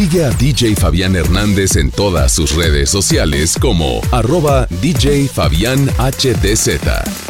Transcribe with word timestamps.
Sigue 0.00 0.24
a 0.24 0.30
DJ 0.30 0.76
Fabián 0.76 1.14
Hernández 1.14 1.76
en 1.76 1.90
todas 1.90 2.32
sus 2.32 2.54
redes 2.54 2.88
sociales 2.88 3.54
como 3.60 4.00
arroba 4.12 4.66
DJ 4.80 5.28
Fabián 5.28 5.90
HDZ. 5.98 7.29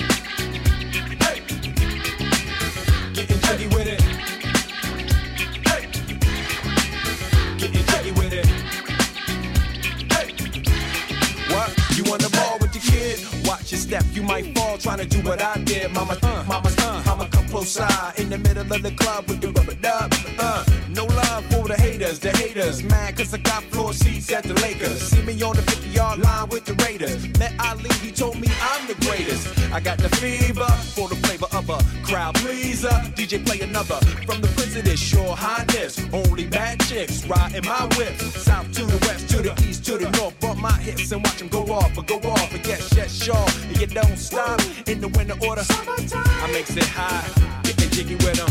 Step, 13.91 14.05
you 14.13 14.23
might 14.23 14.57
fall 14.57 14.77
trying 14.77 14.99
to 14.99 15.05
do 15.05 15.19
what 15.27 15.41
I 15.41 15.57
did. 15.65 15.91
Mama, 15.91 16.17
uh, 16.23 16.43
mama, 16.47 16.71
uh, 16.77 17.03
mama, 17.05 17.27
come 17.29 17.45
close 17.47 17.71
side 17.71 18.13
in 18.17 18.29
the 18.29 18.37
middle 18.37 18.71
of 18.75 18.81
the 18.81 18.91
club 18.91 19.27
with 19.27 19.41
the 19.41 19.51
rubber 19.51 19.73
dub. 19.73 20.13
Uh, 20.39 20.63
no 20.89 21.03
love 21.05 21.43
for 21.51 21.67
the 21.67 21.75
haters, 21.75 22.17
the 22.19 22.31
haters. 22.31 22.83
Mad 22.83 23.17
cause 23.17 23.33
I 23.33 23.39
got 23.39 23.63
floor 23.63 23.91
seats 23.91 24.31
at 24.31 24.43
the 24.43 24.53
Lakers. 24.65 25.01
See 25.01 25.21
me 25.23 25.41
on 25.41 25.57
the 25.57 25.61
50 25.63 25.89
yard 25.89 26.19
line 26.19 26.47
with 26.47 26.63
the 26.63 26.73
Raiders. 26.85 27.27
Met 27.37 27.53
Ali, 27.59 27.89
he 28.01 28.11
told 28.11 28.39
me 28.39 28.47
I'm 28.61 28.87
the 28.87 28.95
greatest. 29.05 29.43
I 29.73 29.81
got 29.81 29.97
the 29.97 30.09
fever 30.21 30.71
for 30.95 31.09
the 31.09 31.15
flavor 31.15 31.47
of 31.51 31.69
a 31.69 31.79
crowd 32.05 32.35
pleaser. 32.35 32.95
DJ 33.19 33.45
play 33.45 33.59
another 33.59 33.99
from 34.25 34.39
the 34.39 34.47
president, 34.55 34.99
sure 34.99 35.35
highness. 35.35 35.99
Only 36.13 36.45
bad 36.45 36.79
chicks 36.87 37.25
riding 37.25 37.65
my 37.65 37.83
whip. 37.97 38.15
South 38.47 38.71
to 38.71 38.85
the 38.85 38.99
west, 39.07 39.30
the 39.41 39.53
east, 39.67 39.85
to 39.85 39.97
the 39.97 40.09
north. 40.11 40.39
Bump 40.39 40.59
my 40.59 40.71
hips 40.73 41.11
and 41.11 41.23
watch 41.23 41.37
them 41.37 41.47
go 41.47 41.63
off, 41.71 41.93
but 41.95 42.07
go 42.07 42.17
off. 42.29 42.51
But 42.51 42.65
yes, 42.67 42.93
yes, 42.95 43.11
sure. 43.11 43.35
And 43.67 43.79
you 43.79 43.87
don't 43.87 44.17
stop 44.17 44.61
in 44.87 45.01
the 45.01 45.07
winter 45.09 45.35
order. 45.47 45.63
I 45.67 46.49
makes 46.51 46.75
it 46.75 46.83
high, 46.83 47.27
getting 47.63 47.89
jiggy 47.89 48.15
with 48.15 48.37
them. 48.37 48.49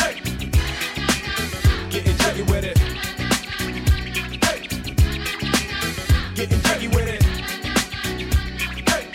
Hey. 0.00 0.20
Getting 1.90 2.16
jiggy 2.16 2.42
with 2.42 2.64
it. 2.64 2.78
Hey. 4.44 4.68
Getting 6.34 6.60
jiggy 6.60 6.88
with 6.88 7.08
it. 7.08 7.22
Hey. 8.88 9.06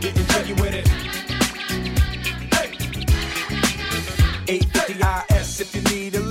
Getting 0.00 0.26
jiggy 0.26 0.52
with 0.54 0.74
it. 0.74 0.88
Hey. 2.54 2.70
850 4.48 5.34
IS 5.34 5.60
if 5.60 5.74
you 5.74 5.82
need 5.82 6.14
a 6.14 6.23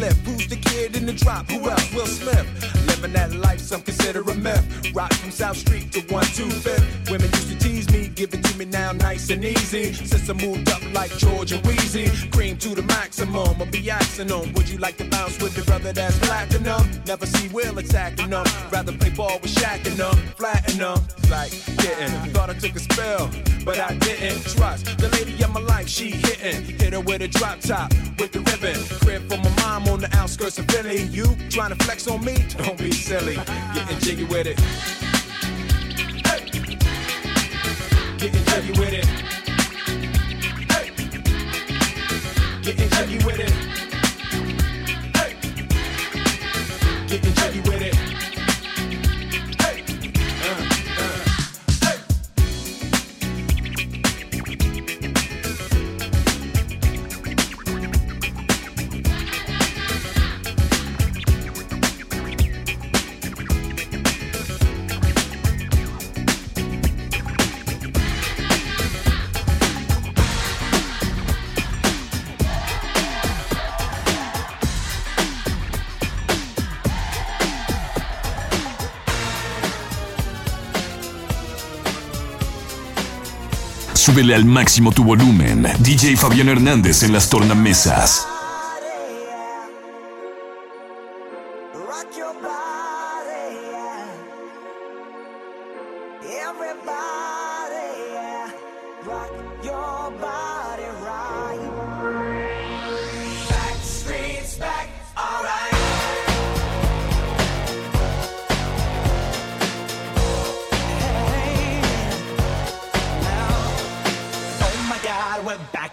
the 1.14 1.24
drop? 1.24 1.50
Who 1.50 1.70
else? 1.70 1.94
Will 1.94 2.06
Smith. 2.06 2.48
Living 2.88 3.14
that 3.14 3.34
life, 3.36 3.60
some 3.60 3.82
consider 3.82 4.22
a 4.22 4.36
myth. 4.36 4.94
Rock 4.94 5.14
from 5.14 5.32
South 5.32 5.58
Street 5.58 5.92
to 5.92 6.02
125th. 6.02 7.12
Women 7.12 7.30
used 7.30 7.50
to 7.50 7.58
tease 7.58 7.90
me, 7.92 8.08
give 8.10 8.34
it 8.34 8.44
to 8.44 8.58
me 8.58 8.66
now 8.66 8.92
nice 8.92 9.30
and 9.30 9.44
easy. 9.44 9.94
Since 9.94 10.30
I 10.30 10.34
moved 10.34 10.70
up 10.70 10.82
like 10.94 11.12
George 11.18 11.52
and 11.52 11.64
Weezy, 11.64 12.32
cream 12.32 12.58
to 12.58 12.70
the 12.70 12.84
maximum. 12.84 13.56
I'll 13.60 13.66
be 13.66 13.90
asking 13.90 14.28
them, 14.28 14.54
would 14.54 14.70
you 14.70 14.78
like 14.78 14.98
to 14.98 15.06
bounce 15.06 15.42
with 15.42 15.56
the 15.56 15.64
brother 15.64 15.94
that's 15.94 16.18
platinum? 16.20 16.90
Never 17.06 17.26
see 17.26 17.48
Will 17.50 17.78
attacking 17.78 18.30
them. 18.30 18.46
Rather 18.72 18.92
play 18.94 19.10
ball 19.10 19.40
with 19.42 19.54
Shaq 19.54 19.86
and 19.86 19.98
them, 19.98 20.16
flatten 20.38 20.80
them. 20.80 21.00
Like, 21.30 21.52
getting. 21.78 22.12
Thought 22.34 22.50
I 22.50 22.54
took 22.54 22.76
a 22.76 22.80
spell, 22.80 23.30
but 23.66 23.80
I 23.80 23.96
didn't. 23.98 24.42
Trust 24.56 24.86
the 24.98 25.10
lady 25.10 25.42
of 25.44 25.52
my 25.54 25.62
life, 25.62 25.88
she 25.88 26.12
hitting. 26.12 26.64
Hit 26.80 26.94
her 26.94 27.02
with 27.02 27.22
a 27.22 27.28
drop 27.28 27.60
top, 27.60 27.92
with 28.18 28.32
the 28.32 28.40
ribbon. 28.40 28.80
Crib 29.02 29.30
for 29.30 29.38
outskirts 30.44 30.60
of. 30.60 31.14
You 31.14 31.26
trying 31.50 31.70
to 31.70 31.84
flex 31.84 32.08
on 32.08 32.24
me? 32.24 32.46
Don't 32.58 32.78
be 32.78 32.92
silly. 32.92 33.36
Getting 33.74 34.00
jiggy 34.00 34.26
with 34.26 34.48
it. 34.48 34.58
Getting 38.18 38.44
jiggy 38.46 38.80
with 38.80 38.94
it. 38.94 39.06
Getting 42.64 42.90
jiggy 42.90 43.26
with 43.26 43.40
it. 43.40 43.54
Getting 47.08 47.34
jiggy 47.34 47.62
with 47.70 47.82
it. 47.82 47.93
Súbele 84.14 84.36
al 84.36 84.46
máximo 84.46 84.92
tu 84.92 85.04
volumen. 85.04 85.66
DJ 85.80 86.18
Fabián 86.18 86.48
Hernández 86.48 87.02
en 87.02 87.14
las 87.14 87.32
tornamesas. 87.32 88.28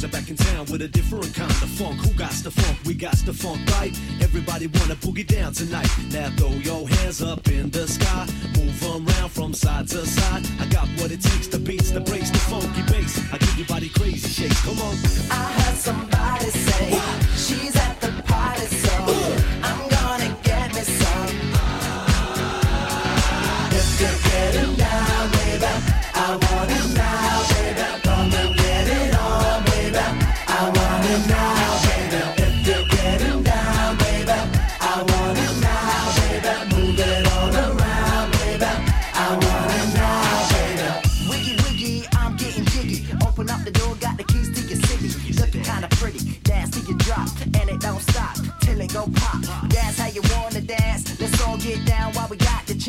boys 0.00 0.04
are 0.04 0.12
back 0.12 0.30
in 0.30 0.36
town 0.36 0.66
with 0.70 0.82
a 0.82 0.88
different 0.88 1.34
kind 1.34 1.50
of 1.50 1.68
funk. 1.70 2.00
Who 2.00 2.12
got 2.14 2.32
the 2.32 2.50
funk? 2.50 2.78
We 2.84 2.94
got 2.94 3.16
the 3.26 3.32
funk, 3.32 3.60
right? 3.72 3.92
Everybody 4.20 4.66
wanna 4.66 4.96
boogie 4.96 5.26
down 5.26 5.52
tonight. 5.52 5.88
Now 6.10 6.30
throw 6.36 6.50
your 6.50 6.88
hands 6.88 7.22
up 7.22 7.46
in 7.48 7.70
the 7.70 7.86
sky. 7.86 8.26
Move 8.56 8.82
around 8.82 9.30
from 9.30 9.52
side 9.52 9.88
to 9.88 10.06
side. 10.06 10.46
I 10.60 10.66
got 10.66 10.86
what 11.00 11.10
it 11.10 11.20
takes, 11.20 11.48
the 11.48 11.58
beats, 11.58 11.90
the 11.90 12.00
breaks, 12.00 12.30
the 12.30 12.38
funky 12.38 12.82
bass. 12.82 13.20
I 13.32 13.38
give 13.38 13.58
your 13.58 13.66
body 13.66 13.88
crazy 13.88 14.28
shakes. 14.28 14.60
Come 14.64 14.78
on. 14.78 14.94
I 15.30 15.52
heard 15.58 15.76
somebody 15.76 16.50
say 16.50 16.90
what? 16.92 17.24
she's 17.36 17.79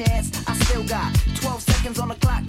chance. 0.05 0.31
I 0.47 0.53
still 0.65 0.83
got 0.83 1.13
12 1.35 1.61
seconds 1.61 1.99
on 1.99 2.09
the 2.09 2.15
clock 2.15 2.40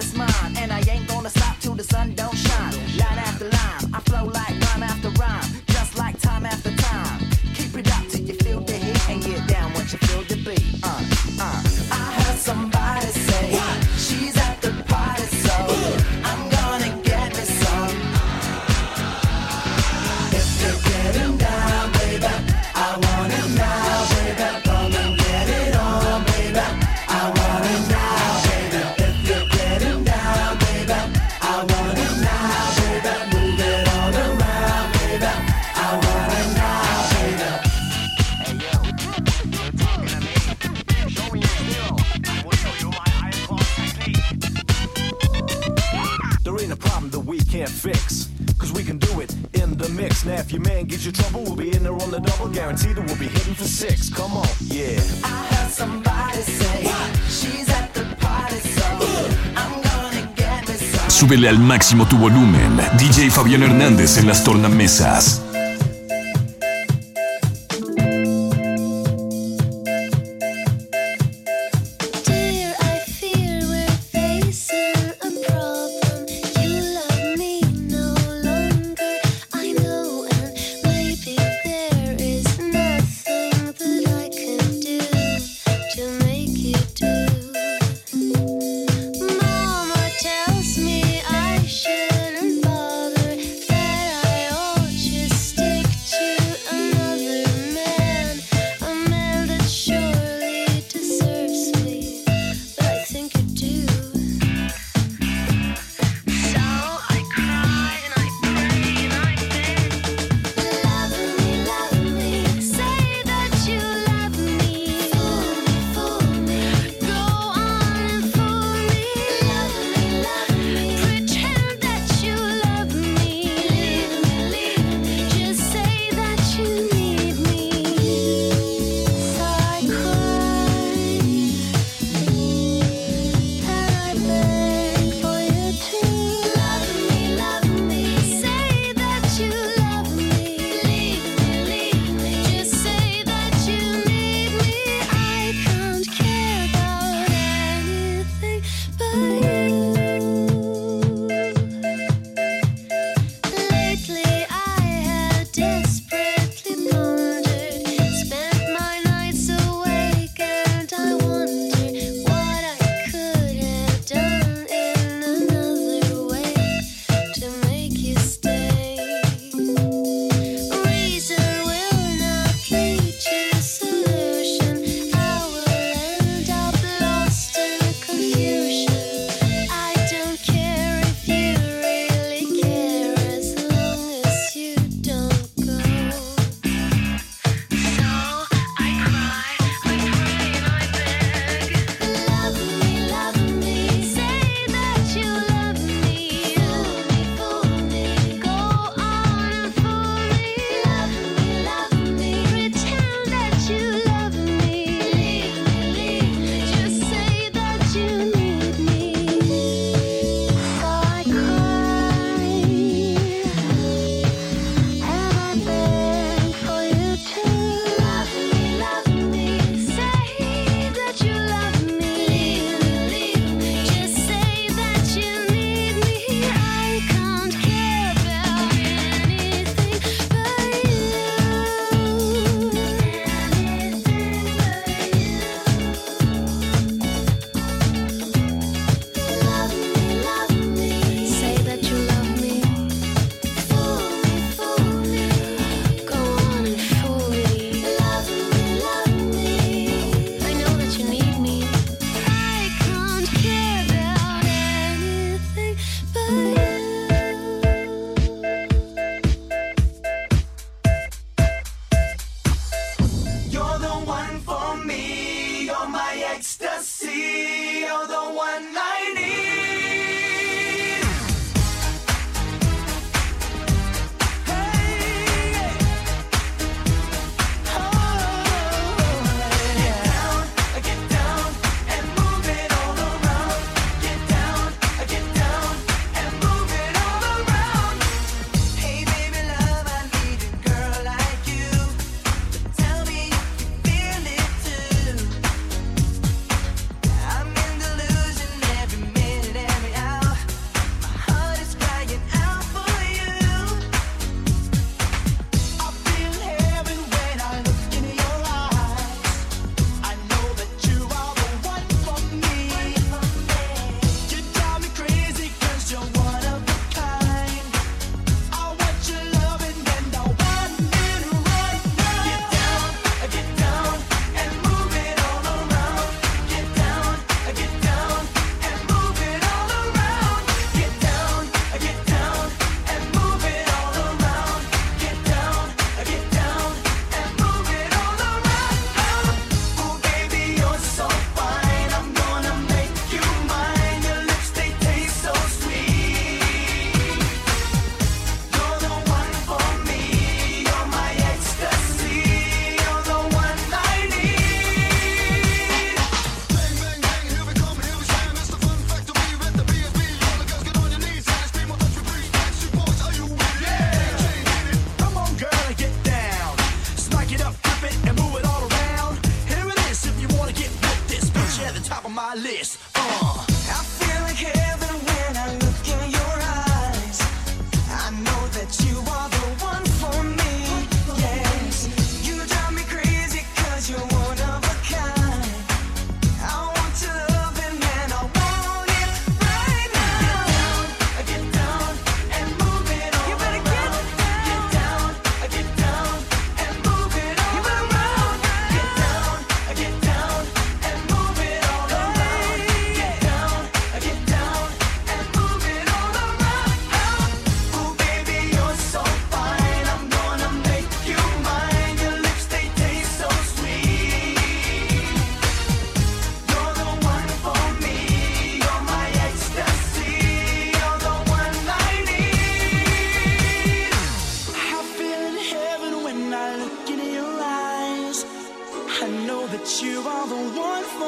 fix. 47.71 48.29
Cause 48.59 48.73
we 48.73 48.85
can 48.85 48.99
do 48.99 49.21
it 49.21 49.35
in 49.55 49.77
the 49.77 49.89
mix. 49.91 50.25
Now, 50.25 50.41
if 50.41 50.53
man 50.61 50.87
trouble, 51.13 51.43
we'll 51.43 51.57
be 51.57 51.75
in 51.75 51.83
there 51.83 51.93
on 51.93 52.11
the 52.11 52.21
double. 52.21 52.49
That 52.49 53.07
we'll 53.07 53.19
be 53.19 53.29
hitting 53.29 53.55
for 53.55 53.65
six. 53.65 54.09
Come 54.11 54.37
on, 54.37 54.49
yeah. 54.61 55.01
Súbele 61.09 61.49
al 61.49 61.59
máximo 61.59 62.07
tu 62.07 62.17
volumen. 62.19 62.81
DJ 62.99 63.31
Fabián 63.31 63.63
Hernández 63.63 64.19
en 64.19 64.27
las 64.27 64.43
tornamesas. 64.43 65.52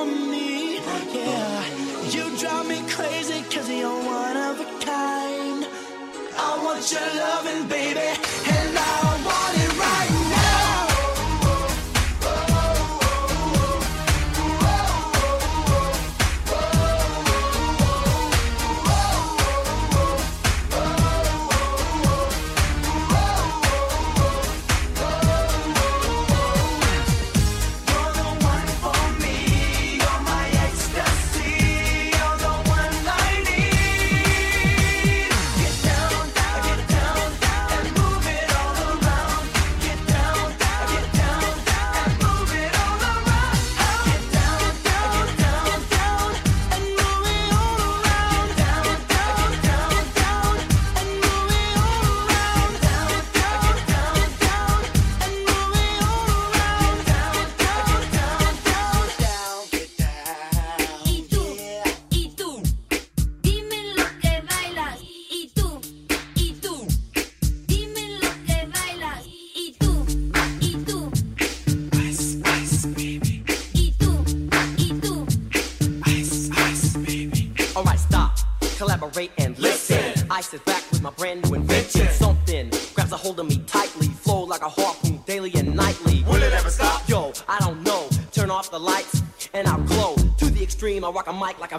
Me. 0.07 0.81
Yeah, 1.13 1.65
you 2.15 2.25
drive 2.39 2.67
me 2.69 2.83
crazy 2.89 3.43
'cause 3.51 3.69
you're 3.69 4.03
one 4.21 4.37
of 4.37 4.61
a 4.61 4.69
kind. 4.85 5.67
I 6.37 6.51
want 6.65 6.83
your 6.93 7.09
loving, 7.23 7.67
baby, 7.69 8.09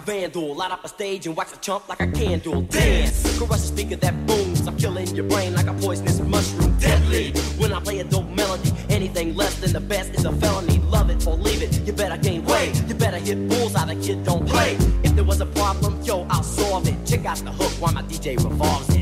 vandal. 0.06 0.54
Light 0.54 0.70
up 0.70 0.84
a 0.84 0.88
stage 0.88 1.26
and 1.26 1.36
wax 1.36 1.52
a 1.52 1.58
chump 1.58 1.88
like 1.88 2.00
a 2.00 2.06
candle. 2.06 2.62
Dance, 2.62 3.38
caress 3.38 3.64
a 3.64 3.66
speaker 3.66 3.96
that 3.96 4.14
booms. 4.26 4.66
I'm 4.66 4.76
killing 4.78 5.08
your 5.08 5.28
brain 5.28 5.54
like 5.54 5.66
a 5.66 5.74
poisonous 5.74 6.20
mushroom. 6.20 6.78
Deadly. 6.78 7.32
When 7.58 7.72
I 7.72 7.80
play 7.80 7.98
a 7.98 8.04
dope 8.04 8.28
melody, 8.30 8.72
anything 8.88 9.34
less 9.34 9.58
than 9.60 9.72
the 9.72 9.80
best 9.80 10.14
is 10.14 10.24
a 10.24 10.32
felony. 10.32 10.78
Love 10.96 11.10
it 11.10 11.26
or 11.26 11.34
leave 11.36 11.62
it. 11.62 11.80
You 11.86 11.92
better 11.92 12.16
gain 12.16 12.44
weight. 12.44 12.80
You 12.88 12.94
better 12.94 13.18
hit 13.18 13.48
bullseye. 13.48 13.86
The 13.92 13.96
kid 13.96 14.24
don't 14.24 14.46
play. 14.48 14.76
If 15.02 15.14
there 15.16 15.24
was 15.24 15.40
a 15.40 15.46
problem, 15.46 16.00
yo, 16.02 16.26
I'll 16.30 16.42
solve 16.42 16.86
it. 16.88 16.96
Check 17.04 17.26
out 17.26 17.38
the 17.38 17.52
hook 17.52 17.72
while 17.80 17.92
my 17.92 18.02
DJ 18.02 18.36
revolves 18.36 18.88
it. 18.94 18.95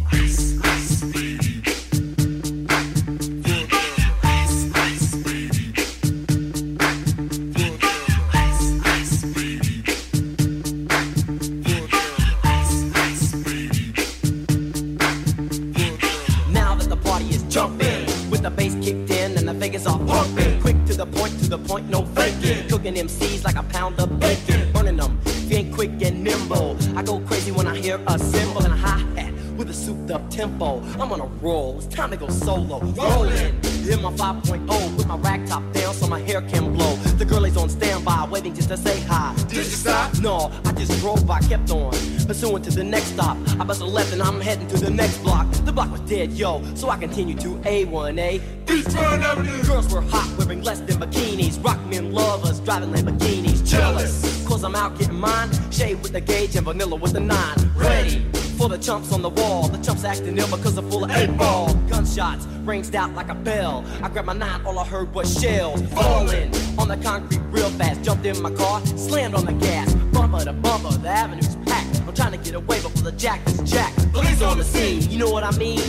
MCs 23.94 24.00
like 24.00 24.08
a 24.08 24.08
pound 24.08 24.12
of 24.12 24.20
bacon. 24.20 24.72
Burning 24.72 24.96
them, 24.96 25.20
being 25.48 25.72
quick 25.72 25.90
and 26.02 26.24
nimble. 26.24 26.76
I 26.96 27.02
go 27.02 27.20
crazy 27.20 27.52
when 27.52 27.66
I 27.66 27.76
hear 27.76 28.00
a 28.06 28.18
cymbal 28.18 28.64
and 28.64 28.72
a 28.72 28.76
hi 28.76 28.98
hat 29.20 29.32
with 29.56 29.70
a 29.70 29.74
souped 29.74 30.10
up 30.10 30.28
tempo. 30.30 30.80
I'm 31.00 31.12
on 31.12 31.20
a 31.20 31.26
roll, 31.26 31.78
it's 31.78 31.86
time 31.86 32.10
to 32.10 32.16
go 32.16 32.28
solo. 32.28 32.80
Rolling 32.80 33.54
in 33.88 34.02
my 34.02 34.12
5.0 34.12 34.96
with 34.96 35.06
my 35.06 35.16
rag 35.18 35.46
top 35.46 35.62
down 35.72 35.94
so 35.94 36.06
my 36.06 36.20
hair 36.20 36.42
can 36.42 36.72
blow. 36.72 36.96
The 37.18 37.24
girl 37.24 37.44
is 37.44 37.56
on 37.56 37.68
standby, 37.68 38.28
waiting 38.30 38.54
just 38.54 38.68
to 38.70 38.76
say 38.76 39.00
hi. 39.02 39.34
Did 39.48 39.56
you 39.56 39.62
stop? 39.64 40.18
No, 40.20 40.50
I 40.64 40.72
just 40.72 40.98
drove 41.00 41.26
by, 41.26 41.40
kept 41.40 41.70
on. 41.70 41.92
Pursuing 42.26 42.62
to 42.62 42.70
the 42.70 42.84
next 42.84 43.12
stop. 43.12 43.36
I 43.60 43.64
bust 43.64 43.80
a 43.82 43.84
left 43.84 44.12
and 44.12 44.22
I'm 44.22 44.40
heading 44.40 44.66
to 44.68 44.78
the 44.78 44.90
next 44.90 45.18
block. 45.18 45.43
Block 45.74 45.90
was 45.90 46.02
dead, 46.02 46.30
yo, 46.32 46.62
so 46.76 46.88
I 46.88 46.96
continue 46.96 47.34
to 47.34 47.48
A1A. 47.48 48.70
Eastbound 48.70 49.24
Avenue. 49.24 49.60
Girls 49.64 49.92
were 49.92 50.02
hot, 50.02 50.32
wearing 50.38 50.62
less 50.62 50.78
than 50.80 51.00
bikinis. 51.00 51.62
Rock 51.64 51.84
men 51.86 52.12
lovers, 52.12 52.60
driving 52.60 52.90
Lamborghinis. 52.90 53.66
Jealous, 53.68 54.46
cause 54.46 54.62
I'm 54.62 54.76
out 54.76 54.96
getting 54.96 55.18
mine. 55.18 55.50
Shade 55.72 56.00
with 56.00 56.12
the 56.12 56.20
gauge 56.20 56.54
and 56.54 56.64
vanilla 56.64 56.94
with 56.94 57.12
the 57.12 57.18
nine. 57.18 57.56
Ready 57.74 58.24
for 58.56 58.68
the 58.68 58.78
chumps 58.78 59.12
on 59.12 59.22
the 59.22 59.30
wall. 59.30 59.66
The 59.66 59.78
chumps 59.78 60.04
acting 60.04 60.38
ill 60.38 60.46
because 60.46 60.76
they're 60.76 60.90
full 60.90 61.04
of 61.04 61.10
eight 61.10 61.36
ball. 61.36 61.74
Gunshots 61.88 62.46
ranged 62.62 62.94
out 62.94 63.12
like 63.14 63.28
a 63.28 63.34
bell. 63.34 63.84
I 64.00 64.08
grabbed 64.10 64.26
my 64.26 64.32
nine, 64.32 64.64
all 64.64 64.78
I 64.78 64.86
heard 64.86 65.12
was 65.12 65.40
shells 65.40 65.82
falling 65.92 66.54
on 66.78 66.86
the 66.86 66.98
concrete 67.02 67.40
real 67.50 67.70
fast. 67.70 68.00
Jumped 68.04 68.24
in 68.26 68.40
my 68.40 68.52
car, 68.52 68.84
slammed 68.86 69.34
on 69.34 69.44
the 69.44 69.52
gas. 69.54 69.92
Bumper 70.12 70.44
to 70.44 70.52
bumper, 70.52 70.96
the 70.98 71.08
avenue's 71.08 71.56
packed. 71.66 72.00
I'm 72.06 72.14
trying 72.14 72.32
to 72.32 72.38
get 72.38 72.54
away 72.54 72.80
the 73.04 73.12
jack 73.12 73.46
is 73.46 73.60
jack. 73.70 73.94
Police 74.12 74.40
on 74.40 74.56
the 74.56 74.64
scene, 74.64 75.02
you 75.10 75.18
know 75.18 75.30
what 75.30 75.44
I 75.44 75.50
mean? 75.58 75.80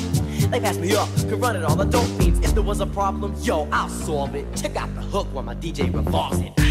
They 0.52 0.60
passed 0.60 0.82
me 0.82 0.94
up, 0.96 1.08
could 1.30 1.40
run 1.40 1.56
it 1.56 1.64
all 1.64 1.76
the 1.76 1.86
dope 1.86 2.06
fiends. 2.20 2.42
If 2.42 2.54
there 2.54 2.62
was 2.62 2.82
a 2.82 2.86
problem, 2.86 3.34
yo, 3.42 3.70
I'll 3.72 3.88
solve 3.88 4.36
it. 4.36 4.46
Check 4.56 4.76
out 4.76 4.94
the 4.96 5.02
hook 5.02 5.28
while 5.32 5.44
my 5.44 5.56
DJ 5.56 5.94
revolves 5.94 6.40
it. 6.40 6.65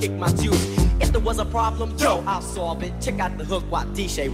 kick 0.00 0.12
my. 0.12 0.28
If 1.00 1.12
there 1.12 1.20
was 1.20 1.38
a 1.38 1.44
problem, 1.44 1.94
I'll 2.26 2.42
solve 2.42 2.82
it. 2.82 2.92
Check 3.00 3.20
out 3.20 3.36
the 3.36 3.44
hook 3.44 3.64
while 3.70 3.86
DJ 3.94 4.30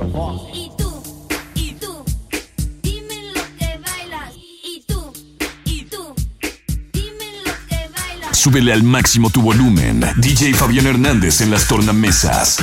Súbele 8.33 8.73
al 8.73 8.85
máximo 8.85 9.31
tu 9.31 9.43
volumen. 9.43 10.01
DJ 10.19 10.55
Fabián 10.55 10.87
Hernández 10.87 11.41
en 11.41 11.51
las 11.51 11.67
tornamesas. 11.67 12.59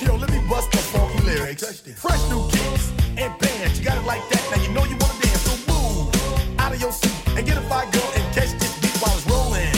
Yo, 0.00 0.16
let 0.16 0.30
me 0.30 0.40
bust 0.48 0.70
the 0.72 0.78
funky 0.78 1.20
lyrics. 1.24 1.80
Fresh 1.96 2.22
new 2.30 2.46
kicks 2.50 2.92
and 3.16 3.32
bands, 3.38 3.78
you 3.78 3.84
got 3.84 3.96
it 3.98 4.06
like 4.06 4.22
that. 4.30 4.42
Now 4.50 4.62
you 4.62 4.70
know 4.72 4.84
you 4.84 4.96
wanna 5.00 5.20
dance, 5.20 5.42
so 5.42 5.54
move 5.72 6.60
out 6.60 6.72
of 6.72 6.80
your 6.80 6.92
seat 6.92 7.14
and 7.36 7.46
get 7.46 7.56
a 7.56 7.62
fire 7.62 7.90
girl 7.90 8.10
and 8.14 8.24
catch 8.34 8.52
this 8.60 8.78
beat 8.80 8.96
while 9.00 9.16
it's 9.16 9.26
rolling. 9.26 9.72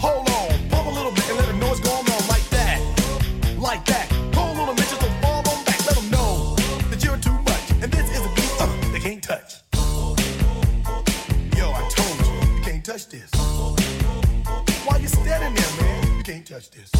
Hold 0.00 0.28
on, 0.28 0.68
pump 0.70 0.86
a 0.88 0.90
little 0.90 1.12
bit 1.12 1.28
and 1.28 1.36
let 1.38 1.46
them 1.46 1.58
know 1.60 1.68
what's 1.68 1.80
going 1.80 2.06
on 2.14 2.22
like 2.28 2.48
that, 2.50 2.80
like 3.58 3.84
that. 3.86 4.10
On 4.36 4.56
a 4.56 4.72
minute, 4.72 4.88
just 4.88 5.00
don't 5.00 5.20
fall 5.20 5.46
on 5.48 5.64
back. 5.64 5.78
Let 5.86 5.96
them 5.96 6.10
know 6.10 6.54
that 6.90 7.04
you're 7.04 7.18
too 7.18 7.38
much, 7.50 7.70
and 7.82 7.92
this 7.92 8.10
is 8.10 8.24
a 8.24 8.30
beat 8.34 8.52
uh, 8.60 8.92
they 8.92 9.00
can't 9.00 9.22
touch. 9.22 9.62
Yo, 11.56 11.70
I 11.70 11.82
told 11.94 12.16
you, 12.26 12.56
you 12.56 12.62
can't 12.62 12.84
touch 12.84 13.08
this. 13.08 13.30
Why 14.84 14.96
you 14.98 15.08
standing 15.08 15.54
there, 15.54 15.72
man? 15.80 16.16
You 16.16 16.22
can't 16.24 16.46
touch 16.46 16.70
this. 16.70 16.99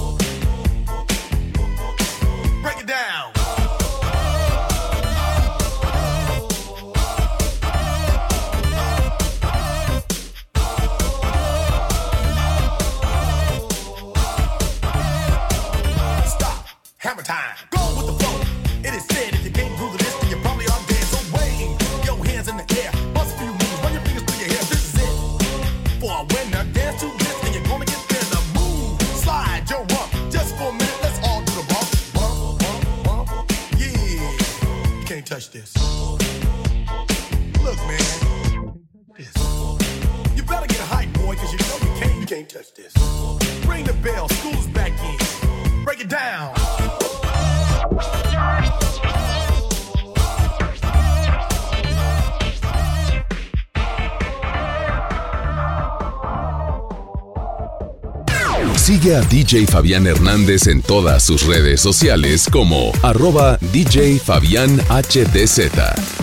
Break 2.71 2.83
it 2.83 2.87
down. 2.87 3.40
A 59.15 59.21
DJ 59.21 59.65
Fabián 59.67 60.07
Hernández 60.07 60.67
en 60.67 60.81
todas 60.81 61.23
sus 61.23 61.45
redes 61.45 61.81
sociales 61.81 62.47
como 62.49 62.93
arroba 63.03 63.57
DJ 63.73 64.19
Fabián 64.19 64.79
HDZ. 64.87 66.20